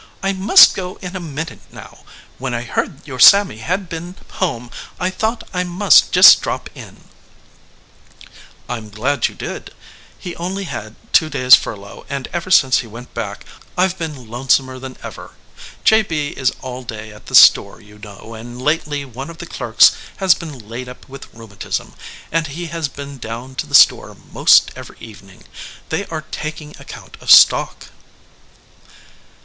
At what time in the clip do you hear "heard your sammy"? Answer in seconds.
2.63-3.57